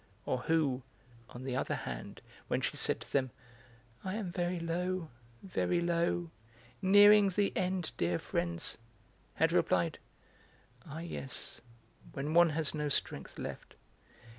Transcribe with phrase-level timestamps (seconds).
[0.25, 0.81] or who,
[1.29, 3.29] on the other hand, when she said to them:
[4.03, 5.09] "I am very low,
[5.43, 6.31] very low;
[6.81, 8.79] nearing the end, dear friends!"
[9.35, 9.99] had replied:
[10.87, 11.61] "Ah, yes,
[12.13, 13.75] when one has no strength left!